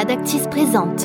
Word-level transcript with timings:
Adactis 0.00 0.48
présente. 0.50 1.04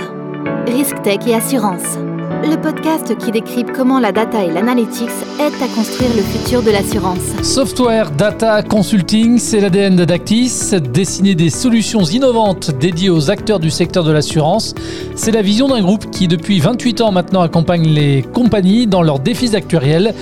Risque 0.67 1.01
Tech 1.01 1.19
et 1.27 1.35
Assurance, 1.35 1.97
le 2.45 2.57
podcast 2.57 3.17
qui 3.17 3.31
décrypte 3.31 3.71
comment 3.75 3.99
la 3.99 4.11
data 4.11 4.43
et 4.43 4.51
l'analytics 4.51 5.09
aident 5.39 5.63
à 5.63 5.67
construire 5.67 6.11
le 6.15 6.21
futur 6.21 6.61
de 6.61 6.69
l'assurance. 6.69 7.19
Software, 7.41 8.11
data, 8.11 8.61
consulting, 8.61 9.39
c'est 9.39 9.59
l'ADN 9.59 9.95
d'Adactis. 9.95 10.71
Dessiner 10.93 11.33
des 11.33 11.49
solutions 11.49 12.03
innovantes 12.03 12.71
dédiées 12.79 13.09
aux 13.09 13.31
acteurs 13.31 13.59
du 13.59 13.71
secteur 13.71 14.03
de 14.03 14.11
l'assurance, 14.11 14.75
c'est 15.15 15.31
la 15.31 15.41
vision 15.41 15.67
d'un 15.67 15.81
groupe 15.81 16.11
qui, 16.11 16.27
depuis 16.27 16.59
28 16.59 17.01
ans 17.01 17.11
maintenant, 17.11 17.41
accompagne 17.41 17.87
les 17.87 18.21
compagnies 18.21 18.85
dans 18.85 19.01
leurs 19.01 19.19
défis 19.19 19.55
actuariels. 19.55 20.13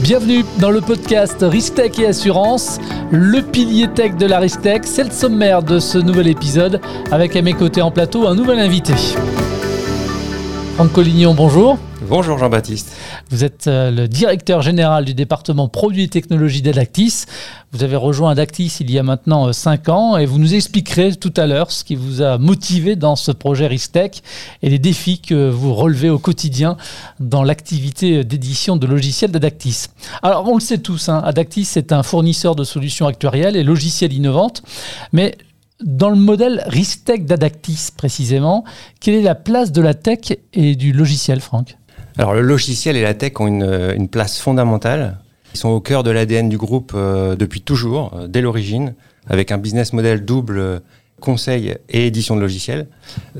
Bienvenue 0.00 0.44
dans 0.58 0.70
le 0.70 0.80
podcast 0.80 1.38
Risk 1.40 1.74
Tech 1.74 1.98
et 1.98 2.06
Assurance, 2.06 2.78
le 3.10 3.40
pilier 3.42 3.88
tech 3.88 4.16
de 4.16 4.26
la 4.26 4.38
Risk 4.38 4.62
Tech. 4.62 4.82
C'est 4.84 5.04
le 5.04 5.10
sommaire 5.10 5.62
de 5.62 5.80
ce 5.80 5.98
nouvel 5.98 6.28
épisode 6.28 6.80
avec 7.10 7.34
à 7.34 7.42
mes 7.42 7.54
côtés 7.54 7.82
en 7.82 7.90
plateau 7.90 8.28
un 8.28 8.34
nouvel 8.34 8.60
invité. 8.60 8.94
Franck 10.74 10.92
Collignon, 10.92 11.34
bonjour. 11.34 11.78
Bonjour 12.08 12.38
Jean-Baptiste. 12.38 12.96
Vous 13.28 13.44
êtes 13.44 13.66
euh, 13.66 13.90
le 13.90 14.08
directeur 14.08 14.62
général 14.62 15.04
du 15.04 15.12
département 15.12 15.68
produits 15.68 16.04
et 16.04 16.08
technologies 16.08 16.62
d'Adactis. 16.62 17.26
Vous 17.72 17.84
avez 17.84 17.96
rejoint 17.96 18.30
Adactis 18.30 18.78
il 18.80 18.90
y 18.90 18.98
a 18.98 19.02
maintenant 19.02 19.52
5 19.52 19.86
euh, 19.88 19.92
ans 19.92 20.16
et 20.16 20.24
vous 20.24 20.38
nous 20.38 20.54
expliquerez 20.54 21.14
tout 21.14 21.32
à 21.36 21.46
l'heure 21.46 21.70
ce 21.70 21.84
qui 21.84 21.94
vous 21.94 22.22
a 22.22 22.38
motivé 22.38 22.96
dans 22.96 23.16
ce 23.16 23.32
projet 23.32 23.66
Ristech 23.66 24.22
et 24.62 24.70
les 24.70 24.78
défis 24.78 25.20
que 25.20 25.50
vous 25.50 25.74
relevez 25.74 26.08
au 26.08 26.18
quotidien 26.18 26.78
dans 27.20 27.42
l'activité 27.42 28.24
d'édition 28.24 28.76
de 28.76 28.86
logiciels 28.86 29.30
d'Adactis. 29.30 29.88
Alors 30.22 30.48
on 30.48 30.54
le 30.54 30.60
sait 30.60 30.78
tous, 30.78 31.10
hein, 31.10 31.20
Adactis 31.22 31.68
est 31.76 31.92
un 31.92 32.02
fournisseur 32.02 32.56
de 32.56 32.64
solutions 32.64 33.06
actuarielles 33.06 33.56
et 33.56 33.62
logiciels 33.62 34.14
innovantes, 34.14 34.62
mais 35.12 35.36
dans 35.84 36.10
le 36.10 36.16
modèle 36.16 36.62
RISTEC 36.66 37.26
d'Adactis 37.26 37.88
précisément, 37.96 38.64
quelle 39.00 39.14
est 39.14 39.22
la 39.22 39.34
place 39.34 39.72
de 39.72 39.82
la 39.82 39.94
tech 39.94 40.32
et 40.52 40.76
du 40.76 40.92
logiciel, 40.92 41.40
Franck? 41.40 41.76
Alors 42.18 42.34
le 42.34 42.42
logiciel 42.42 42.96
et 42.96 43.02
la 43.02 43.14
tech 43.14 43.40
ont 43.40 43.46
une, 43.46 44.08
place 44.08 44.38
fondamentale. 44.38 45.18
Ils 45.54 45.58
sont 45.58 45.70
au 45.70 45.80
cœur 45.80 46.02
de 46.02 46.10
l'ADN 46.10 46.48
du 46.48 46.58
groupe 46.58 46.92
euh, 46.94 47.36
depuis 47.36 47.60
toujours, 47.60 48.12
euh, 48.14 48.26
dès 48.26 48.40
l'origine, 48.40 48.94
avec 49.28 49.52
un 49.52 49.58
business 49.58 49.92
model 49.92 50.24
double 50.24 50.58
euh, 50.58 50.78
conseil 51.20 51.76
et 51.88 52.06
édition 52.06 52.34
de 52.34 52.40
logiciels, 52.40 52.88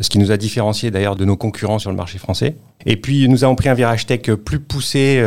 ce 0.01 0.09
qui 0.09 0.19
nous 0.19 0.31
a 0.31 0.37
différencié 0.37 0.91
d'ailleurs 0.91 1.17
de 1.17 1.25
nos 1.25 1.37
concurrents 1.37 1.81
sur 1.81 1.91
le 1.91 1.97
marché 1.97 2.19
français. 2.19 2.55
Et 2.87 2.97
puis 2.97 3.29
nous 3.29 3.45
avons 3.45 3.57
pris 3.57 3.69
un 3.69 3.75
virage 3.75 4.07
tech 4.07 4.31
plus 4.37 4.61
poussé 4.61 5.21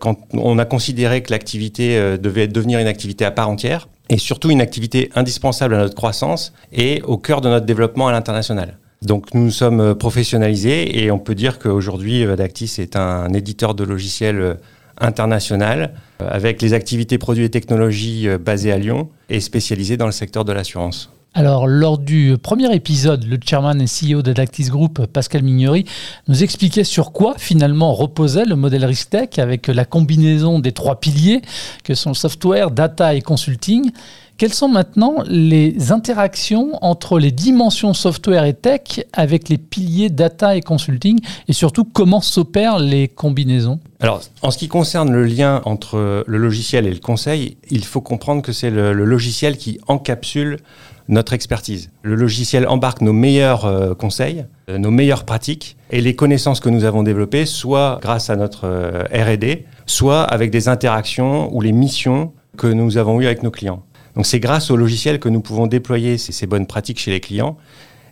quand 0.00 0.16
on 0.32 0.58
a 0.58 0.64
considéré 0.64 1.22
que 1.22 1.30
l'activité 1.30 2.16
devait 2.16 2.48
devenir 2.48 2.78
une 2.78 2.86
activité 2.86 3.26
à 3.26 3.30
part 3.30 3.50
entière 3.50 3.88
et 4.08 4.18
surtout 4.18 4.50
une 4.50 4.60
activité 4.60 5.10
indispensable 5.14 5.74
à 5.74 5.78
notre 5.78 5.94
croissance 5.94 6.52
et 6.72 7.02
au 7.02 7.18
cœur 7.18 7.40
de 7.40 7.48
notre 7.48 7.66
développement 7.66 8.08
à 8.08 8.12
l'international. 8.12 8.78
Donc 9.02 9.32
nous 9.34 9.44
nous 9.44 9.50
sommes 9.50 9.94
professionnalisés 9.94 11.02
et 11.02 11.10
on 11.10 11.18
peut 11.18 11.34
dire 11.34 11.58
qu'aujourd'hui 11.58 12.24
Adactis 12.24 12.76
est 12.78 12.96
un 12.96 13.32
éditeur 13.32 13.74
de 13.74 13.84
logiciels 13.84 14.58
international 15.00 15.94
avec 16.18 16.60
les 16.60 16.72
activités 16.72 17.18
produits 17.18 17.44
et 17.44 17.50
technologies 17.50 18.28
basées 18.40 18.72
à 18.72 18.78
Lyon 18.78 19.08
et 19.28 19.40
spécialisées 19.40 19.96
dans 19.96 20.06
le 20.06 20.12
secteur 20.12 20.44
de 20.44 20.52
l'assurance. 20.52 21.12
Alors, 21.38 21.68
lors 21.68 21.98
du 21.98 22.36
premier 22.36 22.74
épisode, 22.74 23.24
le 23.24 23.38
chairman 23.40 23.80
et 23.80 23.84
CEO 23.84 24.22
d'Adactis 24.22 24.64
Group, 24.64 25.06
Pascal 25.06 25.44
Mignori, 25.44 25.84
nous 26.26 26.42
expliquait 26.42 26.82
sur 26.82 27.12
quoi 27.12 27.36
finalement 27.38 27.94
reposait 27.94 28.44
le 28.44 28.56
modèle 28.56 28.84
RiskTech 28.84 29.38
avec 29.38 29.68
la 29.68 29.84
combinaison 29.84 30.58
des 30.58 30.72
trois 30.72 30.98
piliers 30.98 31.40
que 31.84 31.94
sont 31.94 32.12
software, 32.12 32.72
data 32.72 33.14
et 33.14 33.20
consulting. 33.20 33.92
Quelles 34.36 34.52
sont 34.52 34.66
maintenant 34.66 35.22
les 35.28 35.92
interactions 35.92 36.72
entre 36.82 37.20
les 37.20 37.30
dimensions 37.30 37.94
software 37.94 38.44
et 38.44 38.54
tech 38.54 39.04
avec 39.12 39.48
les 39.48 39.58
piliers 39.58 40.10
data 40.10 40.56
et 40.56 40.60
consulting 40.60 41.20
et 41.46 41.52
surtout 41.52 41.84
comment 41.84 42.20
s'opèrent 42.20 42.80
les 42.80 43.06
combinaisons? 43.06 43.78
Alors, 44.00 44.22
en 44.42 44.50
ce 44.50 44.58
qui 44.58 44.66
concerne 44.66 45.12
le 45.12 45.24
lien 45.24 45.62
entre 45.66 46.24
le 46.26 46.38
logiciel 46.38 46.84
et 46.86 46.92
le 46.92 46.98
conseil, 46.98 47.58
il 47.70 47.84
faut 47.84 48.00
comprendre 48.00 48.42
que 48.42 48.50
c'est 48.50 48.70
le 48.70 48.92
logiciel 48.92 49.56
qui 49.56 49.78
encapsule 49.86 50.58
notre 51.08 51.32
expertise. 51.32 51.90
Le 52.02 52.14
logiciel 52.14 52.68
embarque 52.68 53.00
nos 53.00 53.12
meilleurs 53.12 53.64
euh, 53.64 53.94
conseils, 53.94 54.44
euh, 54.68 54.78
nos 54.78 54.90
meilleures 54.90 55.24
pratiques 55.24 55.76
et 55.90 56.00
les 56.00 56.14
connaissances 56.14 56.60
que 56.60 56.68
nous 56.68 56.84
avons 56.84 57.02
développées, 57.02 57.46
soit 57.46 57.98
grâce 58.02 58.30
à 58.30 58.36
notre 58.36 58.64
euh, 58.64 59.04
RD, 59.12 59.64
soit 59.86 60.22
avec 60.22 60.50
des 60.50 60.68
interactions 60.68 61.54
ou 61.54 61.60
les 61.60 61.72
missions 61.72 62.32
que 62.56 62.66
nous 62.66 62.98
avons 62.98 63.20
eues 63.20 63.26
avec 63.26 63.42
nos 63.42 63.50
clients. 63.50 63.82
Donc 64.16 64.26
c'est 64.26 64.40
grâce 64.40 64.70
au 64.70 64.76
logiciel 64.76 65.18
que 65.18 65.28
nous 65.28 65.40
pouvons 65.40 65.66
déployer 65.66 66.18
ces, 66.18 66.32
ces, 66.32 66.46
bonnes 66.46 66.66
pratiques 66.66 66.98
chez 66.98 67.10
les 67.10 67.20
clients 67.20 67.56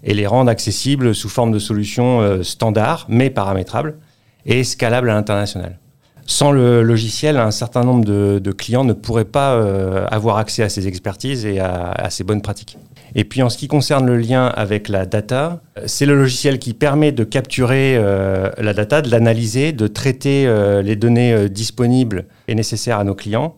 et 0.02 0.14
les 0.14 0.26
rendre 0.26 0.50
accessibles 0.50 1.14
sous 1.14 1.28
forme 1.28 1.52
de 1.52 1.58
solutions 1.58 2.42
standards, 2.44 3.06
mais 3.08 3.28
paramétrables 3.28 3.96
et 4.44 4.62
scalables 4.62 5.10
à 5.10 5.14
l'international. 5.14 5.80
Sans 6.28 6.50
le 6.50 6.82
logiciel, 6.82 7.36
un 7.36 7.52
certain 7.52 7.84
nombre 7.84 8.04
de, 8.04 8.52
clients 8.52 8.84
ne 8.84 8.92
pourraient 8.92 9.24
pas 9.24 9.54
euh, 9.54 10.06
avoir 10.10 10.38
accès 10.38 10.64
à 10.64 10.68
ces 10.68 10.88
expertises 10.88 11.46
et 11.46 11.60
à, 11.60 12.08
ces 12.10 12.24
bonnes 12.24 12.42
pratiques. 12.42 12.78
Et 13.14 13.24
puis 13.24 13.42
en 13.42 13.48
ce 13.48 13.56
qui 13.56 13.68
concerne 13.68 14.06
le 14.06 14.16
lien 14.16 14.46
avec 14.46 14.88
la 14.88 15.06
data, 15.06 15.60
c'est 15.86 16.04
le 16.04 16.16
logiciel 16.16 16.58
qui 16.58 16.74
permet 16.74 17.12
de 17.12 17.22
capturer 17.22 17.96
euh, 17.96 18.50
la 18.58 18.74
data, 18.74 19.02
de 19.02 19.10
l'analyser, 19.10 19.72
de 19.72 19.86
traiter 19.86 20.46
euh, 20.46 20.82
les 20.82 20.96
données 20.96 21.48
disponibles 21.48 22.26
et 22.48 22.56
nécessaires 22.56 22.98
à 22.98 23.04
nos 23.04 23.14
clients. 23.14 23.54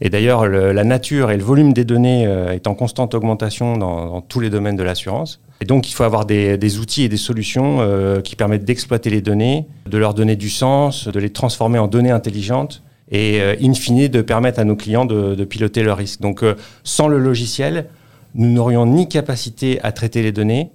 Et 0.00 0.10
d'ailleurs, 0.10 0.46
la 0.46 0.84
nature 0.84 1.30
et 1.30 1.36
le 1.36 1.42
volume 1.42 1.72
des 1.72 1.84
données 1.84 2.24
est 2.52 2.66
en 2.66 2.74
constante 2.74 3.14
augmentation 3.14 3.76
dans 3.76 4.20
tous 4.20 4.40
les 4.40 4.50
domaines 4.50 4.76
de 4.76 4.82
l'assurance. 4.82 5.40
Et 5.60 5.64
donc, 5.64 5.88
il 5.88 5.92
faut 5.92 6.04
avoir 6.04 6.26
des, 6.26 6.78
outils 6.78 7.04
et 7.04 7.08
des 7.08 7.16
solutions 7.16 7.78
euh, 7.80 8.20
qui 8.20 8.36
permettent 8.36 8.64
d'exploiter 8.64 9.10
les 9.10 9.22
données, 9.22 9.66
de 9.86 9.98
leur 9.98 10.12
donner 10.12 10.36
du 10.36 10.50
sens, 10.50 11.08
de 11.08 11.18
les 11.18 11.30
transformer 11.30 11.78
en 11.78 11.86
données 11.86 12.10
intelligentes 12.10 12.82
et, 13.10 13.40
euh, 13.40 13.54
in 13.62 13.72
fine, 13.72 14.08
de 14.08 14.20
permettre 14.20 14.58
à 14.58 14.64
nos 14.64 14.76
clients 14.76 15.06
de, 15.06 15.44
piloter 15.44 15.82
leurs 15.82 15.96
risques. 15.96 16.20
Donc, 16.20 16.42
euh, 16.42 16.56
sans 16.84 17.08
le 17.08 17.18
logiciel, 17.18 17.86
nous 18.34 18.50
n'aurions 18.50 18.84
ni 18.84 19.08
capacité 19.08 19.80
à 19.82 19.92
traiter 19.92 20.22
les 20.22 20.32
données, 20.32 20.70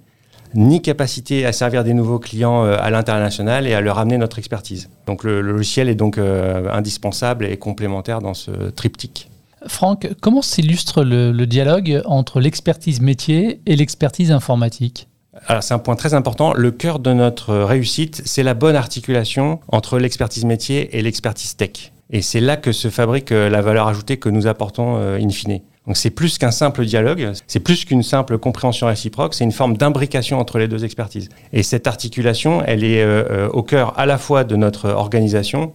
ni 0.54 0.82
capacité 0.82 1.46
à 1.46 1.52
servir 1.52 1.84
des 1.84 1.94
nouveaux 1.94 2.18
clients 2.18 2.62
à 2.64 2.90
l'international 2.90 3.66
et 3.66 3.74
à 3.74 3.80
leur 3.80 3.98
amener 3.98 4.18
notre 4.18 4.38
expertise. 4.38 4.90
Donc, 5.06 5.24
le 5.24 5.40
logiciel 5.40 5.88
est 5.88 5.94
donc 5.94 6.18
indispensable 6.18 7.46
et 7.46 7.56
complémentaire 7.56 8.20
dans 8.20 8.34
ce 8.34 8.50
triptyque. 8.70 9.28
Franck, 9.66 10.08
comment 10.20 10.42
s'illustre 10.42 11.04
le, 11.04 11.46
dialogue 11.46 12.02
entre 12.04 12.40
l'expertise 12.40 13.00
métier 13.00 13.60
et 13.66 13.76
l'expertise 13.76 14.30
informatique? 14.30 15.08
Alors 15.46 15.62
c'est 15.62 15.74
un 15.74 15.78
point 15.78 15.96
très 15.96 16.14
important. 16.14 16.52
Le 16.54 16.70
cœur 16.70 16.98
de 16.98 17.12
notre 17.12 17.54
réussite, 17.54 18.22
c'est 18.24 18.42
la 18.42 18.54
bonne 18.54 18.76
articulation 18.76 19.60
entre 19.68 19.98
l'expertise 19.98 20.44
métier 20.44 20.96
et 20.96 21.02
l'expertise 21.02 21.56
tech. 21.56 21.92
Et 22.10 22.22
c'est 22.22 22.40
là 22.40 22.56
que 22.56 22.72
se 22.72 22.90
fabrique 22.90 23.32
euh, 23.32 23.48
la 23.48 23.62
valeur 23.62 23.88
ajoutée 23.88 24.18
que 24.18 24.28
nous 24.28 24.46
apportons 24.46 24.96
euh, 24.98 25.18
in 25.18 25.30
fine. 25.30 25.60
Donc 25.86 25.96
c'est 25.96 26.10
plus 26.10 26.38
qu'un 26.38 26.52
simple 26.52 26.84
dialogue, 26.84 27.32
c'est 27.48 27.60
plus 27.60 27.84
qu'une 27.84 28.04
simple 28.04 28.38
compréhension 28.38 28.86
réciproque, 28.86 29.34
c'est 29.34 29.44
une 29.44 29.52
forme 29.52 29.76
d'imbrication 29.76 30.38
entre 30.38 30.58
les 30.58 30.68
deux 30.68 30.84
expertises. 30.84 31.28
Et 31.52 31.64
cette 31.64 31.88
articulation, 31.88 32.62
elle 32.64 32.84
est 32.84 33.02
euh, 33.02 33.48
au 33.48 33.62
cœur 33.64 33.98
à 33.98 34.06
la 34.06 34.16
fois 34.16 34.44
de 34.44 34.54
notre 34.54 34.90
organisation 34.90 35.72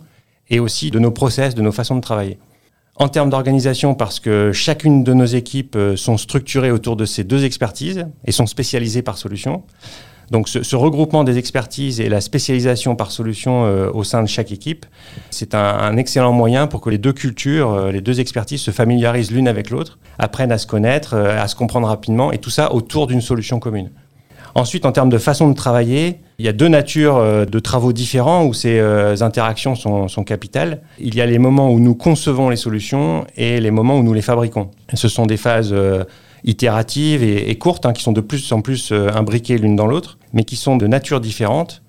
et 0.50 0.60
aussi 0.60 0.92
de 0.92 1.00
nos 1.00 1.12
process, 1.12 1.56
de 1.56 1.62
nos 1.62 1.74
façons 1.74 1.96
de 1.96 2.02
travailler. 2.02 2.38
En 2.96 3.10
termes 3.10 3.30
d'organisation, 3.30 3.94
parce 3.94 4.20
que 4.20 4.52
chacune 4.54 5.04
de 5.04 5.14
nos 5.14 5.26
équipes 5.26 5.76
euh, 5.76 5.96
sont 5.96 6.18
structurées 6.18 6.72
autour 6.72 6.96
de 6.96 7.06
ces 7.06 7.24
deux 7.24 7.44
expertises 7.44 8.08
et 8.26 8.32
sont 8.32 8.48
spécialisées 8.48 9.04
par 9.04 9.18
solution. 9.18 9.64
Donc 10.32 10.50
ce, 10.50 10.76
regroupement 10.76 11.24
des 11.24 11.38
expertises 11.38 12.02
et 12.02 12.10
la 12.10 12.22
spécialisation 12.22 12.96
par 12.96 13.12
solution 13.12 13.66
euh, 13.66 13.90
au 13.94 14.04
sein 14.04 14.22
de 14.22 14.28
chaque 14.28 14.52
équipe, 14.52 14.86
c'est 15.30 15.56
un, 15.56 15.96
excellent 15.98 16.34
moyen 16.34 16.68
pour 16.68 16.82
que 16.82 16.90
les 16.90 16.98
deux 16.98 17.14
cultures, 17.14 17.72
euh, 17.72 17.92
les 17.92 18.02
deux 18.02 18.20
expertises 18.20 18.62
se 18.62 18.72
familiarisent 18.72 19.32
l'une 19.32 19.48
avec 19.48 19.70
l'autre, 19.70 20.00
apprennent 20.20 20.52
à 20.52 20.58
se 20.58 20.68
connaître, 20.68 21.16
à 21.16 21.48
se 21.48 21.56
comprendre 21.56 21.88
rapidement, 21.88 22.32
et 22.32 22.40
tout 22.40 22.50
ça 22.50 22.74
autour 22.74 23.08
d'une 23.08 23.22
solution 23.22 23.60
commune. 23.60 23.90
Ensuite, 24.58 24.88
en 24.88 24.92
termes 24.92 25.10
de 25.10 25.20
façon 25.20 25.50
de 25.50 25.54
travailler, 25.54 26.18
il 26.40 26.46
y 26.46 26.50
a 26.50 26.52
deux 26.52 26.68
natures 26.68 27.18
euh, 27.18 27.46
de 27.46 27.60
travaux 27.60 27.94
différents 27.94 28.44
où 28.44 28.56
ces 28.56 28.80
euh, 28.80 29.16
interactions 29.22 29.76
sont, 29.76 30.24
capitales. 30.24 30.82
Il 31.00 31.14
y 31.14 31.22
a 31.22 31.28
les 31.28 31.38
moments 31.38 31.70
où 31.70 31.80
nous 31.80 31.94
concevons 31.94 32.50
les 32.50 32.56
solutions 32.56 33.28
et 33.36 33.60
les 33.60 33.70
moments 33.70 34.00
où 34.00 34.04
nous 34.04 34.14
les 34.14 34.24
fabriquons. 34.24 34.72
Ce 34.96 35.10
sont 35.10 35.28
des 35.28 35.38
phases 35.38 35.72
euh, 35.74 36.06
itératives 36.44 37.24
et, 37.24 37.56
courtes 37.58 37.86
hein, 37.86 37.94
qui 37.94 38.04
sont 38.04 38.12
de 38.12 38.22
plus 38.22 38.52
en 38.52 38.62
plus 38.62 38.92
imbriquées 38.92 39.58
l'une 39.58 39.76
dans 39.76 39.88
l'autre, 39.88 40.18
mais 40.34 40.44
qui 40.44 40.56
sont 40.56 40.78
de 40.78 40.88
nature 40.88 41.20
différente 41.20 41.82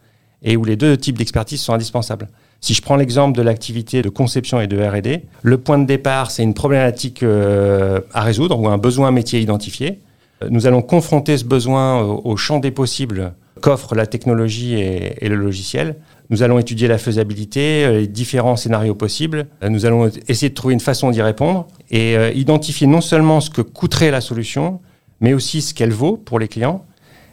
et 0.43 0.57
où 0.57 0.65
les 0.65 0.77
deux 0.77 0.97
types 0.97 1.19
d'expertise 1.19 1.61
sont 1.61 1.73
indispensables. 1.73 2.29
Si 2.61 2.75
je 2.75 2.83
prends 2.83 2.97
l'exemple 2.97 3.37
de 3.37 3.43
l'activité 3.43 4.03
de 4.03 4.09
conception 4.09 4.61
et 4.61 4.67
de 4.67 4.79
RD, 4.81 5.23
le 5.43 5.59
point 5.59 5.79
de 5.79 5.87
départ, 5.87 6.31
c'est 6.31 6.43
une 6.43 6.55
problématique 6.55 7.23
à 7.23 8.23
résoudre 8.23 8.59
ou 8.59 8.69
un 8.69 8.79
besoin 8.79 9.11
métier 9.11 9.41
identifié. 9.41 10.01
Nous 10.49 10.67
allons 10.67 10.83
confronter 10.83 11.37
ce 11.37 11.45
besoin 11.45 12.01
au, 12.03 12.37
champ 12.37 12.61
des 12.61 12.71
possibles 12.71 13.33
qu'offre 13.61 13.95
la 13.95 14.07
technologie 14.07 14.75
et, 14.75 15.29
le 15.29 15.35
logiciel. 15.35 15.97
Nous 16.31 16.43
allons 16.43 16.59
étudier 16.59 16.89
la 16.89 16.99
faisabilité, 16.99 17.85
euh, 17.85 18.01
les 18.01 18.07
différents 18.07 18.57
scénarios 18.57 18.95
possibles. 18.95 19.47
Euh, 19.63 19.71
nous 19.71 19.87
allons 19.87 20.11
essayer 20.29 20.51
de 20.51 20.55
trouver 20.55 20.75
une 20.75 20.81
façon 20.81 21.11
d'y 21.11 21.23
répondre 21.23 21.67
et 21.91 22.17
euh, 22.17 22.31
identifier 22.33 22.87
non 22.87 23.01
seulement 23.01 23.41
ce 23.41 23.49
que 23.49 23.63
coûterait 23.63 24.11
la 24.11 24.21
solution, 24.21 24.81
mais 25.21 25.33
aussi 25.33 25.63
ce 25.63 25.73
qu'elle 25.73 25.93
vaut 25.93 26.19
pour 26.19 26.39
les 26.39 26.49
clients 26.49 26.85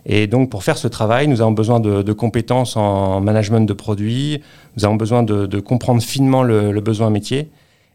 Et 0.06 0.28
donc, 0.28 0.50
pour 0.50 0.64
faire 0.64 0.78
ce 0.78 0.88
travail, 0.88 1.28
nous 1.28 1.42
avons 1.42 1.52
besoin 1.52 1.82
de, 1.82 2.14
compétences 2.14 2.78
en 2.78 3.20
management 3.20 3.68
de 3.68 3.74
produits, 3.74 4.42
nous 4.78 4.86
avons 4.86 4.96
besoin 4.96 5.24
de, 5.24 5.60
comprendre 5.60 6.02
finement 6.02 6.44
le, 6.44 6.80
besoin 6.80 7.10
métier, 7.10 7.50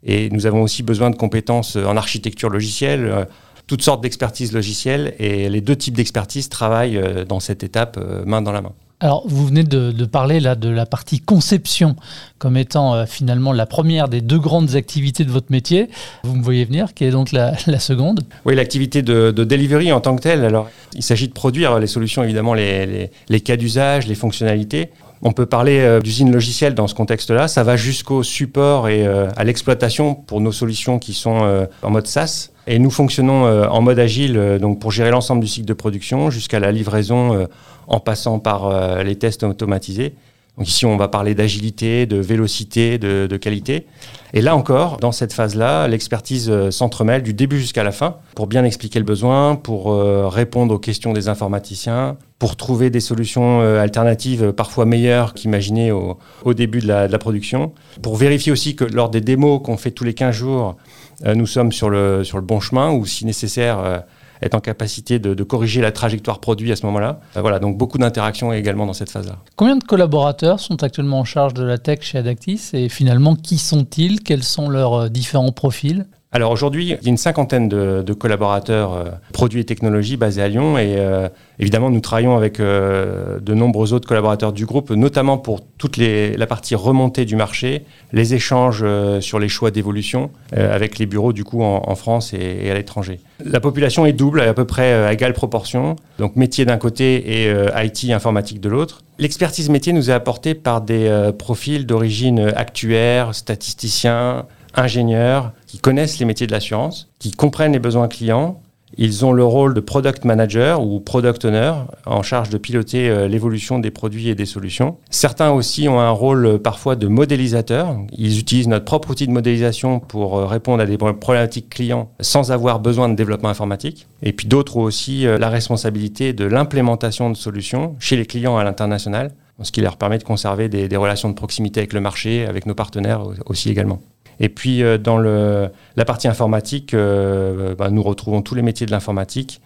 et 0.04 0.28
nous 0.30 0.46
avons 0.46 0.62
aussi 0.62 0.82
besoin 0.82 1.10
de 1.10 1.16
compétences 1.16 1.76
en 1.76 1.96
architecture 1.96 2.50
logicielle, 2.50 3.26
toutes 3.66 3.82
sortes 3.82 4.02
d'expertise 4.02 4.52
logicielle, 4.52 5.14
et 5.18 5.48
les 5.48 5.60
deux 5.60 5.76
types 5.76 5.94
d'expertise 5.94 6.48
travaillent 6.48 7.00
dans 7.28 7.40
cette 7.40 7.62
étape 7.64 7.98
main 8.26 8.42
dans 8.42 8.52
la 8.52 8.62
main. 8.62 8.72
Alors, 9.02 9.24
vous 9.26 9.46
venez 9.46 9.64
de, 9.64 10.04
parler 10.04 10.40
là 10.40 10.54
de 10.54 10.68
la 10.68 10.84
partie 10.84 11.20
conception 11.20 11.96
comme 12.38 12.58
étant 12.58 12.94
euh, 12.94 13.06
finalement 13.06 13.52
la 13.52 13.64
première 13.64 14.08
des 14.08 14.20
deux 14.20 14.38
grandes 14.38 14.76
activités 14.76 15.24
de 15.24 15.30
votre 15.30 15.50
métier. 15.50 15.88
Vous 16.22 16.36
me 16.36 16.42
voyez 16.42 16.66
venir, 16.66 16.92
qui 16.92 17.04
est 17.04 17.10
donc 17.10 17.32
la, 17.32 17.56
seconde 17.78 18.20
Oui, 18.44 18.54
l'activité 18.54 19.00
de, 19.00 19.30
delivery 19.30 19.90
en 19.90 20.02
tant 20.02 20.16
que 20.16 20.22
telle. 20.22 20.44
Alors, 20.44 20.68
il 20.94 21.02
s'agit 21.02 21.28
de 21.28 21.32
produire 21.32 21.78
les 21.78 21.86
solutions, 21.86 22.22
évidemment, 22.22 22.52
les, 22.52 23.10
cas 23.42 23.56
d'usage, 23.56 24.06
les 24.06 24.14
fonctionnalités. 24.14 24.90
On 25.22 25.32
peut 25.32 25.46
parler 25.46 25.80
euh, 25.80 26.00
d'usine 26.00 26.32
logicielle 26.32 26.74
dans 26.74 26.86
ce 26.86 26.94
contexte-là. 26.94 27.48
Ça 27.48 27.62
va 27.62 27.76
jusqu'au 27.76 28.22
support 28.22 28.88
et 28.88 29.06
euh, 29.06 29.28
à 29.36 29.44
l'exploitation 29.44 30.14
pour 30.14 30.40
nos 30.40 30.52
solutions 30.52 30.98
qui 30.98 31.12
sont 31.14 31.66
en 31.82 31.90
mode 31.90 32.06
SaaS. 32.06 32.50
Et 32.66 32.78
nous 32.78 32.90
fonctionnons 32.90 33.44
en 33.68 33.82
mode 33.82 33.98
agile 33.98 34.58
donc 34.60 34.80
pour 34.80 34.92
gérer 34.92 35.10
l'ensemble 35.10 35.42
du 35.42 35.48
cycle 35.48 35.66
de 35.66 35.72
production 35.72 36.30
jusqu'à 36.30 36.60
la 36.60 36.70
livraison 36.70 37.48
en 37.90 37.98
passant 37.98 38.38
par 38.38 38.66
euh, 38.66 39.02
les 39.02 39.16
tests 39.16 39.42
automatisés. 39.42 40.14
Donc 40.58 40.68
ici, 40.68 40.84
on 40.84 40.96
va 40.96 41.08
parler 41.08 41.34
d'agilité, 41.34 42.06
de 42.06 42.16
vélocité, 42.18 42.98
de, 42.98 43.36
qualité. 43.36 43.86
Et 44.34 44.42
là 44.42 44.54
encore, 44.54 44.98
dans 44.98 45.12
cette 45.12 45.32
phase-là, 45.32 45.88
l'expertise 45.88 46.50
euh, 46.50 46.70
s'entremêle 46.70 47.22
du 47.22 47.34
début 47.34 47.58
jusqu'à 47.58 47.82
la 47.82 47.92
fin 47.92 48.16
pour 48.34 48.46
bien 48.46 48.64
expliquer 48.64 48.98
le 48.98 49.04
besoin, 49.04 49.56
pour 49.56 49.92
euh, 49.92 50.28
répondre 50.28 50.74
aux 50.74 50.78
questions 50.78 51.12
des 51.12 51.28
informaticiens, 51.28 52.16
pour 52.38 52.56
trouver 52.56 52.90
des 52.90 53.00
solutions 53.00 53.60
alternatives 53.60 54.52
parfois 54.52 54.86
meilleures 54.86 55.34
qu'imaginées 55.34 55.92
au, 55.92 56.16
début 56.54 56.80
de 56.80 56.86
la, 56.86 57.18
production, 57.18 57.72
pour 58.00 58.16
vérifier 58.16 58.50
aussi 58.50 58.76
que 58.76 58.84
lors 58.84 59.10
des 59.10 59.20
démos 59.20 59.60
qu'on 59.62 59.76
fait 59.76 59.90
tous 59.90 60.04
les 60.04 60.14
15 60.14 60.34
jours, 60.34 60.76
nous 61.22 61.46
sommes 61.46 61.70
sur 61.70 61.90
le 61.90 62.22
bon 62.40 62.60
chemin 62.60 62.92
ou 62.92 63.04
si 63.04 63.26
nécessaire 63.26 64.04
être 64.42 64.54
en 64.54 64.60
capacité 64.60 65.18
de, 65.18 65.42
corriger 65.42 65.80
la 65.80 65.92
trajectoire 65.92 66.38
produit 66.38 66.70
à 66.70 66.76
ce 66.76 66.86
moment-là. 66.86 67.20
Euh, 67.36 67.40
voilà, 67.40 67.58
donc 67.58 67.76
beaucoup 67.76 67.98
d'interactions 67.98 68.52
également 68.52 68.86
dans 68.86 68.92
cette 68.92 69.10
phase-là. 69.10 69.38
Combien 69.56 69.76
de 69.76 69.84
collaborateurs 69.84 70.60
sont 70.60 70.82
actuellement 70.82 71.20
en 71.20 71.24
charge 71.24 71.54
de 71.54 71.64
la 71.64 71.78
tech 71.78 72.00
chez 72.02 72.18
Adactis 72.18 72.70
et 72.72 72.88
finalement 72.88 73.34
qui 73.34 73.58
sont-ils? 73.58 74.20
Quels 74.20 74.44
sont 74.44 74.68
leurs 74.68 74.94
euh, 74.94 75.08
différents 75.08 75.52
profils? 75.52 76.06
Alors 76.32 76.52
aujourd'hui, 76.52 76.84
il 76.84 76.88
y 76.90 76.92
a 76.92 76.98
une 77.08 77.16
cinquantaine 77.16 77.68
de, 77.68 78.12
collaborateurs 78.12 78.94
euh, 78.94 79.04
produits 79.32 79.62
et 79.62 79.64
technologies 79.64 80.16
basés 80.16 80.42
à 80.42 80.48
Lyon 80.48 80.78
et 80.78 80.94
euh, 80.96 81.28
évidemment 81.58 81.90
nous 81.90 82.00
travaillons 82.00 82.36
avec 82.36 82.60
euh, 82.60 83.40
de 83.40 83.52
nombreux 83.52 83.92
autres 83.92 84.06
collaborateurs 84.06 84.52
du 84.52 84.64
groupe, 84.64 84.90
notamment 84.90 85.38
pour 85.38 85.60
toute 85.76 85.96
les, 85.96 86.36
la 86.36 86.46
partie 86.46 86.76
remontée 86.76 87.24
du 87.24 87.34
marché, 87.34 87.84
les 88.12 88.34
échanges 88.34 88.84
sur 89.20 89.40
les 89.40 89.48
choix 89.48 89.72
d'évolution 89.72 90.30
avec 90.52 90.98
les 90.98 91.06
bureaux 91.06 91.32
du 91.32 91.42
coup 91.42 91.62
en, 91.62 91.94
France 91.94 92.32
et, 92.34 92.70
à 92.70 92.74
l'étranger. 92.74 93.20
La 93.44 93.60
population 93.60 94.06
est 94.06 94.12
double, 94.12 94.40
à 94.40 94.54
peu 94.54 94.66
près 94.66 94.92
à 94.92 95.12
égale 95.12 95.32
proportion, 95.32 95.96
donc 96.18 96.36
métier 96.36 96.64
d'un 96.64 96.76
côté 96.76 97.44
et 97.46 97.54
IT 97.76 98.10
informatique 98.10 98.60
de 98.60 98.68
l'autre. 98.68 99.02
L'expertise 99.18 99.68
métier 99.70 99.92
nous 99.92 100.10
est 100.10 100.14
apportée 100.14 100.54
par 100.54 100.80
des 100.80 101.30
profils 101.38 101.86
d'origine 101.86 102.52
actuaire, 102.54 103.34
statisticiens, 103.34 104.46
ingénieurs 104.74 105.52
qui 105.66 105.78
connaissent 105.78 106.18
les 106.18 106.26
métiers 106.26 106.46
de 106.46 106.52
l'assurance, 106.52 107.08
qui 107.18 107.30
comprennent 107.32 107.72
les 107.72 107.78
besoins 107.78 108.08
clients. 108.08 108.60
Ils 108.98 109.24
ont 109.24 109.32
le 109.32 109.44
rôle 109.44 109.72
de 109.72 109.80
product 109.80 110.24
manager 110.24 110.84
ou 110.84 110.98
product 110.98 111.44
owner 111.44 111.72
en 112.06 112.22
charge 112.22 112.50
de 112.50 112.58
piloter 112.58 113.08
euh, 113.08 113.28
l'évolution 113.28 113.78
des 113.78 113.92
produits 113.92 114.28
et 114.28 114.34
des 114.34 114.46
solutions. 114.46 114.96
Certains 115.10 115.52
aussi 115.52 115.88
ont 115.88 116.00
un 116.00 116.10
rôle 116.10 116.44
euh, 116.44 116.58
parfois 116.58 116.96
de 116.96 117.06
modélisateur. 117.06 117.96
Ils 118.18 118.40
utilisent 118.40 118.66
notre 118.66 118.84
propre 118.84 119.10
outil 119.10 119.28
de 119.28 119.32
modélisation 119.32 120.00
pour 120.00 120.38
euh, 120.38 120.46
répondre 120.46 120.82
à 120.82 120.86
des 120.86 120.98
problématiques 120.98 121.70
clients 121.70 122.10
sans 122.20 122.50
avoir 122.50 122.80
besoin 122.80 123.08
de 123.08 123.14
développement 123.14 123.48
informatique. 123.48 124.08
Et 124.22 124.32
puis 124.32 124.48
d'autres 124.48 124.76
ont 124.76 124.82
aussi 124.82 125.22
la 125.22 125.48
responsabilité 125.48 126.32
de 126.32 126.44
l'implémentation 126.44 127.30
de 127.30 127.36
solutions 127.36 127.94
chez 128.00 128.16
les 128.16 128.26
clients 128.26 128.58
à 128.58 128.64
l'international, 128.64 129.32
ce 129.62 129.70
qui 129.70 129.82
leur 129.82 129.98
permet 129.98 130.18
de 130.18 130.24
conserver 130.24 130.68
des, 130.68 130.88
des 130.88 130.96
relations 130.96 131.28
de 131.28 131.34
proximité 131.34 131.78
avec 131.80 131.92
le 131.92 132.00
marché, 132.00 132.44
avec 132.44 132.66
nos 132.66 132.74
partenaires 132.74 133.22
aussi 133.46 133.70
également. 133.70 134.00
Et 134.40 134.48
puis 134.48 134.82
euh, 134.82 134.98
dans 134.98 135.18
la 135.18 136.04
partie 136.04 136.26
informatique, 136.26 136.94
euh, 136.94 137.74
bah, 137.76 137.90
nous 137.90 138.02
retrouvons 138.02 138.42
tous 138.42 138.54
les 138.54 138.62
métiers 138.62 138.86
de 138.86 138.90
l'informatique, 138.90 139.60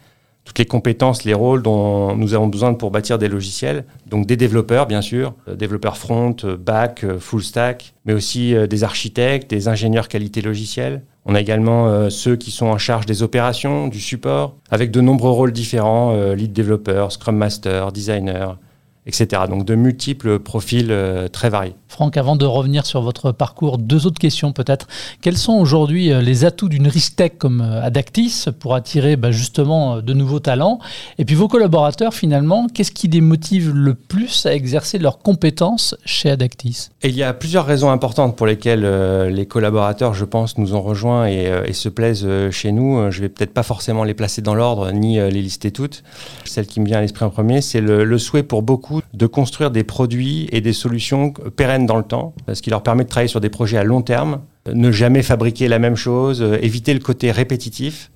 toutes 0.44 0.58
les 0.58 0.66
compétences, 0.66 1.24
les 1.24 1.32
rôles 1.32 1.62
dont 1.62 2.14
nous 2.16 2.34
avons 2.34 2.48
besoin 2.48 2.74
pour 2.74 2.90
bâtir 2.90 3.18
des 3.18 3.28
logiciels. 3.28 3.84
Donc 4.06 4.26
des 4.26 4.36
développeurs, 4.36 4.86
bien 4.86 5.00
sûr, 5.00 5.34
euh, 5.48 5.54
développeurs 5.54 5.96
front, 5.96 6.36
back, 6.58 7.06
full 7.20 7.42
stack, 7.42 7.94
mais 8.04 8.12
aussi 8.12 8.54
des 8.68 8.84
architectes, 8.84 9.48
des 9.48 9.68
ingénieurs 9.68 10.08
qualité 10.08 10.42
logicielle. 10.42 11.02
On 11.24 11.34
a 11.34 11.40
également 11.40 12.10
ceux 12.10 12.36
qui 12.36 12.50
sont 12.50 12.66
en 12.66 12.76
charge 12.76 13.06
des 13.06 13.22
opérations, 13.22 13.88
du 13.88 13.98
support, 13.98 14.56
avec 14.70 14.90
de 14.90 15.00
nombreux 15.00 15.30
rôles 15.30 15.52
différents, 15.52 16.34
lead 16.34 16.52
développeur, 16.52 17.12
scrum 17.12 17.34
master, 17.34 17.92
designer, 17.92 18.58
etc. 19.06 19.42
Donc 19.48 19.64
de 19.64 19.74
multiples 19.74 20.38
profils 20.38 20.88
euh, 20.90 21.28
très 21.28 21.50
variés. 21.50 21.74
Franck, 21.88 22.16
avant 22.16 22.36
de 22.36 22.46
revenir 22.46 22.86
sur 22.86 23.02
votre 23.02 23.32
parcours, 23.32 23.78
deux 23.78 24.06
autres 24.06 24.18
questions 24.18 24.52
peut-être. 24.52 24.88
Quels 25.20 25.36
sont 25.36 25.52
aujourd'hui 25.52 26.10
euh, 26.10 26.22
les 26.22 26.44
atouts 26.44 26.68
d'une 26.68 26.88
Ristech 26.88 27.38
comme 27.38 27.60
euh, 27.60 27.82
Adactis 27.82 28.46
pour 28.58 28.74
attirer 28.74 29.16
bah, 29.16 29.30
justement 29.30 30.00
de 30.00 30.12
nouveaux 30.14 30.40
talents? 30.40 30.78
Et 31.18 31.24
puis 31.24 31.34
vos 31.34 31.48
collaborateurs 31.48 32.14
finalement, 32.14 32.66
qu'est-ce 32.72 32.92
qui 32.92 33.08
les 33.08 33.20
motive 33.20 33.72
le 33.74 33.94
plus 33.94 34.46
à 34.46 34.54
exercer 34.54 34.98
leurs 34.98 35.18
compétences 35.18 35.96
chez 36.04 36.30
Adactis? 36.30 36.88
Et 37.02 37.08
Il 37.08 37.16
y 37.16 37.22
a 37.22 37.34
plusieurs 37.34 37.66
raisons 37.66 37.90
importantes 37.90 38.36
pour 38.36 38.46
lesquelles 38.46 38.84
les 39.28 39.46
collaborateurs, 39.46 40.14
je 40.14 40.24
pense, 40.24 40.58
nous 40.58 40.74
ont 40.74 40.80
rejoints 40.80 41.26
et, 41.26 41.72
se 41.72 41.88
plaisent 41.88 42.26
chez 42.50 42.72
nous. 42.72 43.10
Je 43.10 43.20
vais 43.20 43.28
peut-être 43.28 43.52
pas 43.52 43.62
forcément 43.62 44.04
les 44.04 44.14
placer 44.14 44.42
dans 44.42 44.54
l'ordre 44.54 44.90
ni 44.92 45.16
les 45.16 45.30
lister 45.30 45.70
toutes. 45.70 46.02
Celle 46.44 46.66
qui 46.66 46.80
me 46.80 46.86
vient 46.86 46.98
à 46.98 47.00
l'esprit 47.00 47.24
en 47.24 47.30
premier, 47.30 47.60
c'est 47.60 47.80
le 47.80 48.18
souhait 48.18 48.42
pour 48.42 48.62
beaucoup 48.62 48.93
de 49.12 49.26
construire 49.26 49.70
des 49.70 49.84
produits 49.84 50.48
et 50.52 50.60
des 50.60 50.72
solutions 50.72 51.32
pérennes 51.56 51.86
dans 51.86 51.96
le 51.96 52.04
temps, 52.04 52.34
ce 52.52 52.62
qui 52.62 52.70
leur 52.70 52.82
permet 52.82 53.04
de 53.04 53.08
travailler 53.08 53.28
sur 53.28 53.40
des 53.40 53.50
projets 53.50 53.78
à 53.78 53.84
long 53.84 54.02
terme, 54.02 54.40
ne 54.72 54.90
jamais 54.90 55.22
fabriquer 55.22 55.68
la 55.68 55.78
même 55.78 55.96
chose, 55.96 56.42
euh, 56.42 56.58
éviter 56.62 56.94
le 56.94 57.00
côté 57.00 57.30
répétitif. 57.30 58.10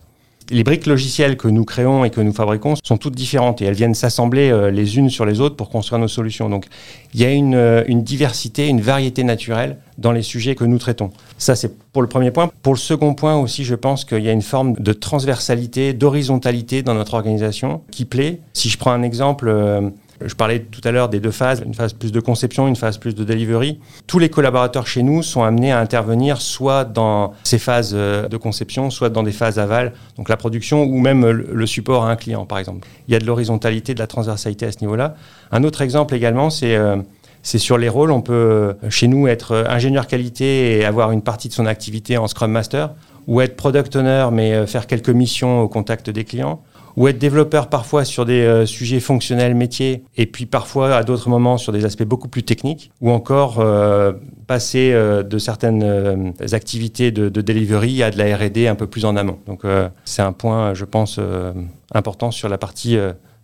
Les 0.51 0.65
briques 0.65 0.87
logicielles 0.87 1.37
que 1.37 1.47
nous 1.47 1.67
créons 1.67 2.07
et 2.07 2.11
que 2.11 2.23
nous 2.23 2.33
fabriquons 2.33 2.75
sont 2.83 2.97
toutes 2.97 3.15
différentes 3.15 3.61
et 3.61 3.67
elles 3.67 3.75
viennent 3.75 3.95
s'assembler 3.95 4.49
euh, 4.49 4.71
les 4.71 4.97
unes 4.97 5.11
sur 5.11 5.27
les 5.27 5.41
autres 5.41 5.57
pour 5.57 5.69
construire 5.69 5.99
nos 5.99 6.09
solutions. 6.09 6.49
Donc 6.49 6.65
il 7.13 7.21
y 7.21 7.25
a 7.27 7.29
euh, 7.29 7.85
une 7.87 8.03
diversité, 8.03 8.67
une 8.67 8.81
variété 8.81 9.25
naturelle 9.25 9.77
dans 9.99 10.11
les 10.11 10.23
sujets 10.23 10.55
que 10.55 10.65
nous 10.65 10.79
traitons. 10.79 11.11
Ça, 11.37 11.55
c'est 11.55 11.77
pour 11.93 12.01
le 12.01 12.09
premier 12.09 12.31
point. 12.31 12.51
Pour 12.63 12.73
le 12.73 12.79
second 12.79 13.13
point 13.13 13.37
aussi, 13.37 13.65
je 13.65 13.75
pense 13.75 14.07
qu'il 14.07 14.23
y 14.23 14.29
a 14.31 14.33
une 14.33 14.41
forme 14.41 14.73
de 14.75 14.95
transversalité, 14.95 15.93
d'horizontalité 15.93 16.83
dans 16.83 16.95
notre 16.95 17.13
organisation 17.13 17.83
qui 17.91 18.07
plaît. 18.07 18.41
Si 18.55 18.71
je 18.71 18.79
prends 18.79 18.93
un 18.93 19.03
exemple, 19.03 19.51
je 20.25 20.35
parlais 20.35 20.61
tout 20.61 20.81
à 20.85 20.91
l'heure 20.91 21.09
des 21.09 21.21
deux 21.21 21.31
phases, 21.31 21.63
une 21.65 21.75
phase 21.75 21.93
plus 21.93 22.13
de 22.13 22.21
conception, 22.21 22.67
une 22.67 22.77
phase 22.77 22.99
plus 22.99 23.15
de 23.15 23.25
delivery. 23.25 23.79
Tous 24.07 24.19
les 24.19 24.29
collaborateurs 24.29 24.87
chez 24.87 25.03
nous 25.03 25.23
sont 25.23 25.43
amenés 25.43 25.73
à 25.73 25.79
intervenir 25.79 26.41
soit 26.41 26.85
dans 26.85 27.35
ces 27.45 27.59
phases 27.59 27.93
euh, 27.95 28.29
de 28.29 28.37
conception, 28.37 28.91
soit 28.91 29.11
dans 29.11 29.23
des 29.23 29.33
phases 29.33 29.59
aval, 29.59 29.93
donc 30.17 30.29
la 30.29 30.37
production 30.37 30.83
ou 30.83 30.99
même 30.99 31.27
le 31.27 31.67
support 31.67 32.05
à 32.05 32.11
un 32.11 32.17
client 32.17 32.47
par 32.47 32.59
exemple. 32.59 32.87
Il 33.07 33.13
y 33.13 33.17
a 33.17 33.21
de 33.21 33.27
l'horizontalité, 33.27 33.95
de 33.95 34.01
la 34.01 34.07
transversalité 34.07 34.67
à 34.67 34.73
ce 34.73 34.81
niveau-là. 34.81 35.15
Un 35.53 35.63
autre 35.65 35.83
exemple 35.83 36.15
également, 36.15 36.51
c'est 36.51 36.77
euh, 36.77 36.97
c'est 37.43 37.59
sur 37.59 37.79
les 37.79 37.89
rôles. 37.89 38.11
On 38.11 38.21
peut 38.21 38.33
euh, 38.33 38.91
chez 38.91 39.07
nous 39.07 39.29
être 39.29 39.65
ingénieur 39.69 40.07
qualité 40.07 40.79
et 40.79 40.85
avoir 40.85 41.13
une 41.13 41.23
partie 41.23 41.49
de 41.49 41.55
son 41.55 41.67
activité 41.67 42.19
en 42.19 42.27
Scrum 42.27 42.51
Master, 42.51 42.91
ou 43.29 43.41
être 43.41 43.57
product 43.57 43.95
owner 43.95 44.29
mais 44.33 44.67
faire 44.67 44.87
quelques 44.87 45.11
missions 45.11 45.61
au 45.61 45.69
contact 45.69 46.11
des 46.11 46.25
clients, 46.25 46.63
ou 46.99 47.07
être 47.07 47.19
développeur 47.19 47.69
parfois 47.69 48.05
sur 48.05 48.25
des 48.25 48.41
euh, 48.41 48.67
sujets 48.67 48.99
fonctionnels, 48.99 49.55
métiers, 49.55 50.03
et 50.17 50.27
puis 50.27 50.47
parfois 50.47 50.97
à 50.97 51.05
d'autres 51.05 51.29
moments 51.29 51.57
sur 51.57 51.73
des 51.73 51.85
aspects 51.85 52.03
beaucoup 52.03 52.27
plus 52.27 52.43
techniques, 52.43 52.91
ou 53.01 53.13
encore 53.13 53.61
euh, 53.61 54.13
passer 54.49 54.91
euh, 54.93 55.23
de 55.23 55.39
certaines 55.39 56.35
activités 56.53 57.13
de, 57.13 57.29
de, 57.29 57.41
delivery 57.41 58.03
à 58.03 58.11
de 58.11 58.19
la 58.19 58.37
R&D 58.37 58.67
un 58.67 58.75
peu 58.75 58.89
plus 58.89 59.05
en 59.05 59.15
amont. 59.15 59.39
Donc 59.47 59.63
c'est 60.05 60.23
un 60.23 60.33
point, 60.33 60.75
je 60.75 60.85
pense, 60.85 61.21
important 61.95 62.33
sur 62.33 62.49
la 62.49 62.59
partie 62.59 62.99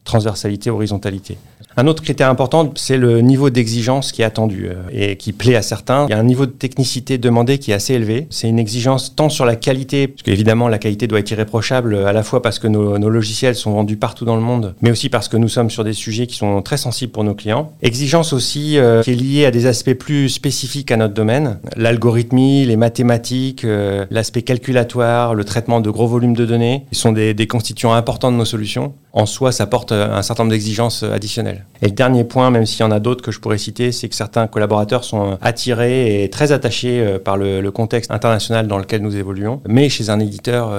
transversalité, 0.04 0.70
horizontalité. 0.70 1.38
Un 1.76 1.88
autre 1.88 2.02
critère 2.02 2.30
important, 2.30 2.73
c'est 2.76 2.96
le 2.96 3.20
niveau 3.20 3.50
d'exigence 3.50 4.12
qui 4.12 4.23
est 4.23 4.25
attendu 4.25 4.68
euh, 4.68 4.75
et 4.92 5.16
qui 5.16 5.32
plaît 5.32 5.56
à 5.56 5.62
certains. 5.62 6.06
Il 6.08 6.11
y 6.11 6.14
a 6.14 6.18
un 6.18 6.25
niveau 6.25 6.46
de 6.46 6.52
technicité 6.52 7.18
demandé 7.18 7.58
qui 7.58 7.73
est 7.73 7.75
assez 7.75 7.94
élevé. 7.94 8.28
C'est 8.30 8.49
une 8.49 8.61
exigence 8.61 9.16
tant 9.16 9.28
sur 9.28 9.44
la 9.44 9.56
qualité, 9.56 10.06
parce 10.06 10.23
qu'évidemment 10.23 10.68
la 10.68 10.78
qualité 10.78 11.08
doit 11.08 11.18
être 11.18 11.30
irréprochable, 11.32 11.96
à 11.96 12.12
la 12.12 12.23
fois 12.23 12.42
parce 12.42 12.61
que 12.61 12.68
nos, 12.68 12.96
logiciels 13.08 13.56
sont 13.56 13.73
vendus 13.73 13.96
partout 13.96 14.25
dans 14.25 14.37
le 14.37 14.42
monde, 14.42 14.75
mais 14.82 14.90
aussi 14.90 15.08
parce 15.08 15.28
que 15.28 15.37
nous 15.37 15.49
sommes 15.49 15.70
sur 15.70 15.84
des 15.84 15.92
sujets 15.92 16.26
qui 16.26 16.37
sont 16.37 16.62
très 16.62 16.76
sensibles 16.76 17.12
pour 17.12 17.25
nos 17.25 17.34
clients. 17.34 17.73
Exigence 17.82 18.32
aussi 18.32 18.78
euh, 18.78 19.02
qui 19.02 19.12
est 19.12 19.16
liée 19.16 19.46
à 19.46 19.50
des 19.50 19.66
aspects 19.66 19.94
plus 19.94 20.28
spécifiques 20.28 20.92
à 20.92 20.96
notre 20.96 21.14
domaine, 21.14 21.58
l'algorithmie, 21.76 22.66
les 22.66 22.76
mathématiques, 22.76 23.64
euh, 23.64 24.06
l'aspect 24.11 24.42
calculatoire, 24.42 25.34
le 25.34 25.44
traitement 25.44 25.80
de 25.80 25.90
gros 25.90 26.06
volumes 26.06 26.37
de 26.37 26.46
données, 26.46 26.84
ils 26.92 26.99
sont 26.99 27.12
des, 27.12 27.34
des 27.34 27.46
constituants 27.46 27.94
importants 27.94 28.30
de 28.30 28.37
nos 28.37 28.44
solutions. 28.44 28.94
En 29.12 29.26
soi, 29.26 29.52
ça 29.52 29.66
porte 29.66 29.94
un 29.95 30.23
certain 30.23 30.45
nombre 30.45 30.53
d'exigences 30.53 31.03
additionnelles. 31.03 31.65
Et 31.83 31.87
le 31.87 31.93
dernier 31.93 32.25
point, 32.25 32.51
même 32.51 32.67
s'il 32.67 32.81
y 32.81 32.83
en 32.83 32.91
a 32.91 33.01
d'autres 33.01 33.23
que 33.23 33.31
je 33.31 33.41
pourrais 33.41 33.59
citer, 33.59 33.93
c'est 33.93 34.09
que 34.09 34.15
certains 34.15 34.47
collaborateurs 34.47 35.05
sont 35.05 35.39
attirés 35.41 36.25
et 36.25 36.31
très 36.31 36.53
attachés 36.53 37.19
par 37.25 37.37
le, 37.37 37.65
contexte 37.71 38.11
international 38.11 38.69
dans 38.69 38.79
lequel 38.79 39.03
nous 39.03 39.17
évoluons, 39.17 39.61
mais 39.67 39.89
chez 39.89 40.09
un 40.09 40.21
éditeur 40.21 40.71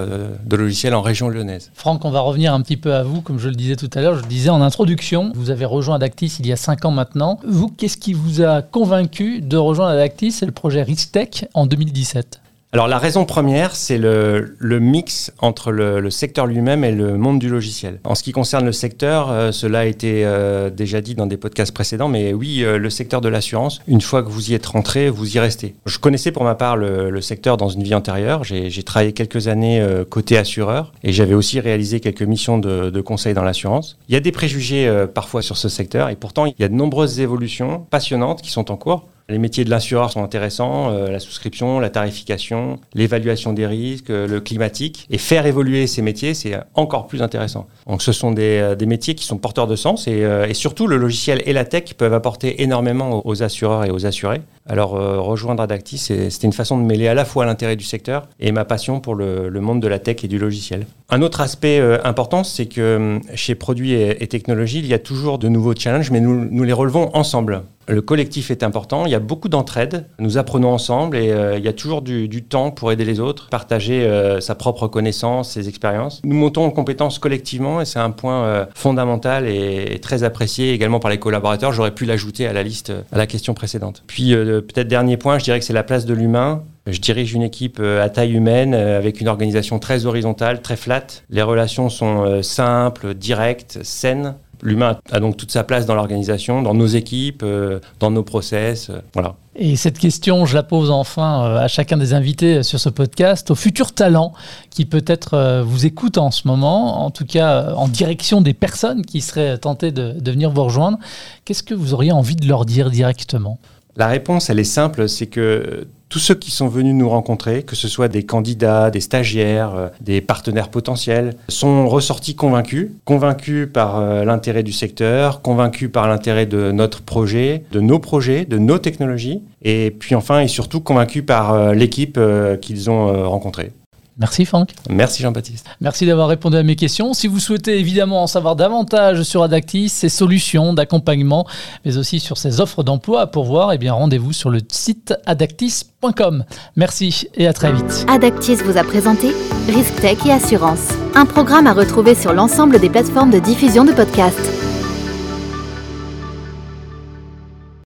de 0.46 0.56
logiciels 0.56 0.96
en 0.96 1.02
région 1.02 1.28
lyonnaise. 1.28 1.72
Franck, 1.74 2.06
on 2.06 2.12
va 2.12 2.22
revenir 2.22 2.54
un 2.54 2.62
petit 2.62 2.78
peu 2.78 2.94
à 2.94 3.04
vous, 3.04 3.22
comme 3.22 3.40
je 3.40 3.50
le 3.50 3.56
disais 3.56 3.76
tout 3.76 3.90
à 3.94 4.02
l'heure. 4.02 4.16
Je 4.16 4.22
le 4.22 4.28
disais 4.28 4.50
en 4.50 4.62
introduction, 4.62 5.32
vous 5.36 5.50
avez 5.50 5.66
rejoint 5.66 5.96
Adactis 5.96 6.38
il 6.40 6.48
y 6.48 6.54
a 6.54 6.56
5 6.56 6.86
ans 6.86 6.92
maintenant. 6.92 7.40
Vous, 7.48 7.68
qu'est-ce 7.68 7.98
qui 7.98 8.14
vous 8.14 8.42
a 8.42 8.62
convaincu 8.62 9.42
de 9.42 9.58
rejoindre 9.58 9.92
Adactis 9.92 10.36
et 10.42 10.46
le 10.46 10.52
projet 10.52 10.84
Ristech 10.84 11.46
en 11.54 11.66
2017 11.66 12.42
alors 12.76 12.90
la 12.90 12.98
raison 12.98 13.24
première, 13.24 13.74
c'est 13.74 13.98
le, 13.98 14.54
mix 14.82 15.32
entre 15.40 15.72
le, 15.72 16.10
secteur 16.10 16.46
lui-même 16.46 16.84
et 16.84 16.92
le 16.92 17.18
monde 17.18 17.40
du 17.40 17.48
logiciel. 17.48 18.02
En 18.04 18.16
ce 18.16 18.22
qui 18.22 18.34
concerne 18.34 18.66
le 18.66 18.74
secteur, 18.74 19.32
euh, 19.32 19.54
cela 19.54 19.80
a 19.80 19.86
été 19.86 20.26
euh, 20.26 20.70
déjà 20.70 21.00
dit 21.00 21.16
dans 21.16 21.26
des 21.26 21.38
podcasts 21.38 21.74
précédents, 21.74 22.10
mais 22.10 22.34
oui, 22.34 22.66
euh, 22.66 22.78
le 22.78 22.90
secteur 22.90 23.22
de 23.22 23.30
l'assurance, 23.30 23.80
une 23.88 24.02
fois 24.02 24.24
que 24.24 24.28
vous 24.28 24.52
y 24.52 24.56
êtes 24.56 24.66
rentré, 24.66 25.10
vous 25.10 25.38
y 25.38 25.40
restez. 25.40 25.74
Je 25.86 26.00
connaissais 26.00 26.34
pour 26.34 26.44
ma 26.44 26.56
part 26.56 26.76
le, 26.76 27.22
secteur 27.22 27.56
dans 27.56 27.70
une 27.70 27.82
vie 27.82 27.96
antérieure. 27.96 28.44
J'ai 28.44 28.84
travaillé 28.84 29.14
quelques 29.14 29.48
années 29.48 29.82
côté 30.10 30.38
assureur 30.38 30.92
et 31.02 31.14
j'avais 31.14 31.34
aussi 31.34 31.62
réalisé 31.62 32.02
quelques 32.02 32.24
missions 32.24 32.58
de, 32.58 32.90
de 32.90 33.02
conseil 33.02 33.34
dans 33.34 33.44
l'assurance. 33.46 33.98
Il 34.10 34.16
y 34.16 34.18
a 34.18 34.20
des 34.20 34.34
préjugés 34.34 35.06
parfois 35.14 35.42
sur 35.42 35.56
ce 35.56 35.70
secteur 35.70 36.10
et 36.10 36.18
pourtant 36.18 36.46
il 36.46 36.54
y 36.60 36.64
a 36.66 36.68
de 36.68 36.74
nombreuses 36.74 37.22
évolutions 37.22 37.88
passionnantes 37.90 38.42
qui 38.42 38.52
sont 38.52 38.70
en 38.70 38.76
cours. 38.76 39.08
Les 39.28 39.40
métiers 39.40 39.66
de 39.66 39.72
l'assureur 39.72 40.12
sont 40.12 40.24
intéressants, 40.24 40.92
euh, 40.92 41.10
la 41.10 41.20
souscription, 41.20 41.80
la 41.80 41.90
tarification, 41.90 42.80
l'évaluation 42.94 43.54
des 43.54 43.66
risques, 43.66 44.12
euh, 44.12 44.28
le 44.28 44.40
climatique. 44.40 45.08
Et 45.10 45.18
faire 45.18 45.48
évoluer 45.48 45.88
ces 45.88 46.04
métiers, 46.04 46.36
c'est 46.36 46.56
encore 46.76 47.08
plus 47.08 47.24
intéressant. 47.24 47.66
Donc 47.88 48.04
ce 48.04 48.12
sont 48.12 48.32
des, 48.32 48.60
euh, 48.62 48.86
métiers 48.86 49.16
qui 49.16 49.26
sont 49.26 49.38
porteurs 49.38 49.66
de 49.66 49.76
sens 49.76 50.08
et, 50.08 50.20
et, 50.48 50.54
surtout 50.54 50.86
le 50.86 50.98
logiciel 50.98 51.42
et 51.48 51.54
la 51.54 51.66
tech 51.66 51.96
peuvent 51.96 52.14
apporter 52.14 52.62
énormément 52.62 53.26
aux 53.26 53.42
assureurs 53.42 53.84
et 53.84 53.90
aux 53.90 54.06
assurés. 54.06 54.42
Alors 54.68 54.92
rejoindre 54.92 55.62
Adactis, 55.62 55.98
c'était 55.98 56.48
une 56.48 56.54
façon 56.54 56.78
de 56.78 56.84
mêler 56.84 57.08
à 57.08 57.14
la 57.14 57.26
fois 57.26 57.46
l'intérêt 57.46 57.76
du 57.76 57.84
secteur 57.84 58.28
et 58.40 58.52
ma 58.52 58.66
passion 58.66 59.00
pour 59.00 59.16
le, 59.16 59.50
monde 59.62 59.82
de 59.82 59.88
la 59.88 60.00
tech 60.00 60.24
et 60.24 60.28
du 60.28 60.40
logiciel. 60.40 60.88
Un 61.10 61.22
autre 61.22 61.42
aspect 61.42 61.80
important, 62.04 62.44
c'est 62.44 62.66
que 62.66 63.20
chez 63.36 63.54
Produits 63.56 63.94
et, 63.94 64.24
et 64.24 64.28
Technologies, 64.28 64.80
il 64.80 64.88
y 64.88 64.94
a 64.94 65.00
toujours 65.00 65.38
de 65.38 65.48
nouveaux 65.50 65.76
challenges, 65.76 66.10
mais 66.10 66.20
nous, 66.20 66.64
les 66.64 66.74
relevons 66.74 67.12
ensemble. 67.14 67.64
Le 67.88 68.02
collectif 68.02 68.50
est 68.50 68.64
important, 68.64 69.06
il 69.06 69.12
y 69.12 69.16
a 69.16 69.20
beaucoup 69.20 69.48
d'entraide, 69.48 70.08
nous 70.18 70.40
apprenons 70.40 70.74
ensemble 70.74 71.18
et 71.18 71.32
euh, 71.32 71.58
il 71.60 71.64
y 71.64 71.68
a 71.68 71.74
toujours 71.74 72.02
du, 72.02 72.44
temps 72.44 72.72
pour 72.72 72.92
aider 72.92 73.06
les 73.06 73.20
autres, 73.20 73.50
partager 73.50 74.04
euh, 74.04 74.40
sa 74.42 74.56
propre 74.56 74.88
connaissance, 74.88 75.52
ses 75.52 75.70
expériences. 75.70 76.22
Nous 76.24 76.36
montons 76.36 76.66
en 76.66 76.72
compétences 76.72 77.20
collectivement 77.20 77.82
et 77.82 77.86
c'est 77.86 78.00
un 78.00 78.10
point 78.10 78.44
euh, 78.44 78.66
fondamental 78.74 79.48
et, 79.48 80.00
très 80.02 80.24
apprécié 80.24 80.74
également 80.74 81.00
par 81.00 81.12
les 81.12 81.20
collaborateurs. 81.20 81.72
J'aurais 81.72 81.94
pu 81.94 82.06
l'ajouter 82.06 82.48
à 82.48 82.54
la 82.54 82.64
liste, 82.64 82.92
à 83.12 83.18
la 83.18 83.28
question 83.28 83.54
précédente. 83.54 84.04
Puis 84.08 84.34
peut-être 84.62 84.88
dernier 84.88 85.18
point, 85.18 85.40
je 85.40 85.44
dirais 85.44 85.60
que 85.60 85.66
c'est 85.66 85.74
la 85.74 85.84
place 85.84 86.06
de 86.06 86.14
l'humain. 86.14 86.64
Je 86.88 87.00
dirige 87.00 87.34
une 87.34 87.42
équipe 87.42 87.80
à 87.80 88.10
taille 88.10 88.34
humaine 88.34 88.76
avec 88.76 89.20
une 89.20 89.28
organisation 89.28 89.80
très 89.80 90.06
horizontale, 90.06 90.62
très 90.62 90.76
flat. 90.76 91.06
Les 91.30 91.42
relations 91.42 91.90
sont 91.90 92.44
simples, 92.44 93.16
directes, 93.16 93.80
saines. 93.84 94.36
L'humain 94.62 94.98
a 95.12 95.20
donc 95.20 95.38
toute 95.38 95.52
sa 95.52 95.64
place 95.64 95.86
dans 95.86 95.96
l'organisation, 95.96 96.62
dans 96.62 96.74
nos 96.74 96.88
équipes, 96.88 97.44
euh, 97.44 97.80
dans 98.00 98.12
nos 98.12 98.24
process. 98.24 98.90
Euh, 98.90 99.00
voilà. 99.14 99.36
Et 99.56 99.76
cette 99.76 100.00
question, 100.00 100.46
je 100.46 100.56
la 100.56 100.64
pose 100.64 100.92
enfin 100.92 101.46
euh, 101.46 101.58
à 101.58 101.68
chacun 101.68 101.98
des 101.98 102.14
invités 102.14 102.64
sur 102.64 102.80
ce 102.80 102.90
podcast, 102.90 103.52
au 103.52 103.56
futur 103.56 103.94
talent 103.94 104.34
qui 104.70 104.86
peut-être 104.86 105.62
vous 105.62 105.86
écoute 105.86 106.18
en 106.18 106.32
ce 106.32 106.48
moment, 106.48 107.06
en 107.06 107.12
tout 107.12 107.26
cas 107.26 107.74
en 107.76 107.88
direction 107.88 108.42
des 108.42 108.54
personnes 108.54 109.06
qui 109.06 109.22
seraient 109.22 109.58
tentées 109.58 109.92
de 109.92 110.32
venir 110.32 110.50
vous 110.50 110.64
rejoindre. 110.64 110.98
Qu'est-ce 111.46 111.64
que 111.64 111.74
vous 111.74 111.94
auriez 111.94 112.12
envie 112.12 112.36
de 112.36 112.48
leur 112.48 112.66
dire 112.66 112.90
directement? 112.90 113.60
La 113.98 114.08
réponse, 114.08 114.50
elle 114.50 114.60
est 114.60 114.66
simple, 114.66 115.08
c'est 115.08 115.28
que 115.28 115.88
tous 116.10 116.20
ceux 116.20 116.36
qui 116.36 116.52
sont 116.52 116.68
venus 116.68 116.94
nous 116.94 117.10
rencontrer, 117.10 117.64
que 117.64 117.76
ce 117.76 117.88
soit 117.88 118.08
des 118.08 118.24
candidats, 118.24 118.92
des 118.92 119.02
stagiaires, 119.02 119.76
euh, 119.76 119.88
des 120.02 120.22
partenaires 120.22 120.70
potentiels, 120.70 121.36
sont 121.50 121.88
ressortis 121.88 122.36
convaincus, 122.36 122.90
convaincus 123.06 123.68
par 123.72 124.00
euh, 124.00 124.24
l'intérêt 124.24 124.64
du 124.64 124.72
secteur, 124.72 125.42
convaincus 125.42 125.90
par 125.92 126.08
l'intérêt 126.08 126.46
de 126.46 126.72
notre 126.72 127.02
projet, 127.02 127.64
de 127.72 127.80
nos 127.80 128.00
projets, 128.00 128.46
de 128.46 128.58
nos 128.58 128.80
technologies, 128.80 129.42
et 129.62 129.92
puis 129.92 130.16
enfin 130.16 130.42
et 130.42 130.48
surtout 130.48 130.82
convaincus 130.82 131.26
par 131.26 131.54
euh, 131.54 131.74
l'équipe 131.74 132.20
qu'ils 132.62 132.90
ont 132.90 133.30
rencontrée. 133.30 133.72
Merci 134.18 134.46
Franck. 134.46 134.72
Merci 134.90 135.24
Jean-Baptiste. 135.24 135.66
Merci 135.82 136.06
d'avoir 136.06 136.30
répondu 136.30 136.56
à 136.56 136.64
mes 136.64 136.76
questions. 136.76 137.14
Si 137.14 137.28
vous 137.28 137.40
souhaitez 137.40 137.80
évidemment 137.80 138.24
en 138.24 138.28
savoir 138.28 138.56
davantage 138.56 139.24
sur 139.24 139.44
Adactis, 139.44 139.90
ses 139.90 140.10
solutions 140.10 140.74
d'accompagnement, 140.74 141.46
mais 141.84 141.98
aussi 141.98 142.20
sur 142.20 142.38
ses 142.38 142.62
offres 142.62 142.84
d'emploi 142.84 143.22
à 143.22 143.28
pourvoir, 143.28 143.74
eh 143.74 143.78
bien 143.78 143.94
rendez-vous 143.94 144.32
sur 144.32 144.50
le 144.50 144.60
site 144.70 145.14
adactis.com. 145.26 146.46
Merci 146.78 147.28
et 147.36 147.48
à 147.48 147.54
très 147.54 147.74
vite. 147.74 148.06
Adactis 148.08 148.56
vous 148.56 148.78
a 148.78 148.84
présenté 148.84 149.34
Risk 149.68 149.96
Tech 150.00 150.18
et 150.26 150.32
Assurance, 150.32 150.94
un 151.14 151.26
programme 151.26 151.68
à 151.68 151.74
retrouver 151.74 152.16
sur 152.16 152.32
l'ensemble 152.32 152.80
des 152.80 152.90
plateformes 152.90 153.32
de 153.32 153.40
diffusion 153.40 153.84
de 153.84 153.92
podcasts. 153.92 154.65